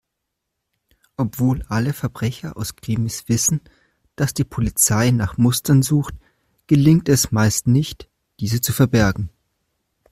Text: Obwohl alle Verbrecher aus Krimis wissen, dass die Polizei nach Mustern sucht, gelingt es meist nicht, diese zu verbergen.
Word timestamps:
Obwohl 1.15 1.63
alle 1.69 1.93
Verbrecher 1.93 2.57
aus 2.57 2.75
Krimis 2.75 3.25
wissen, 3.29 3.61
dass 4.15 4.33
die 4.33 4.43
Polizei 4.43 5.11
nach 5.11 5.37
Mustern 5.37 5.83
sucht, 5.83 6.15
gelingt 6.65 7.07
es 7.07 7.31
meist 7.31 7.67
nicht, 7.67 8.09
diese 8.39 8.61
zu 8.61 8.73
verbergen. 8.73 9.29